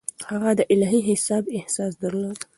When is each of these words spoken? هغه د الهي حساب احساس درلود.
هغه 0.29 0.49
د 0.59 0.61
الهي 0.73 1.01
حساب 1.09 1.43
احساس 1.57 1.91
درلود. 2.03 2.39